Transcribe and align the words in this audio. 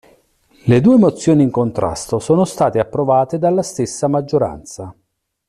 Le 0.65 0.81
due 0.81 0.97
mozioni 0.97 1.43
in 1.43 1.51
contrasto 1.51 2.17
sono 2.17 2.43
state 2.43 2.79
approvate 2.79 3.37
dalla 3.37 3.61
stessa 3.61 4.07
maggioranza. 4.07 4.95